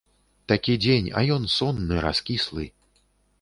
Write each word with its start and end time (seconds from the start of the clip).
Такі 0.51 0.73
дзень, 0.85 1.09
а 1.21 1.23
ён 1.35 1.45
сонны, 1.57 2.01
раскіслы. 2.07 2.65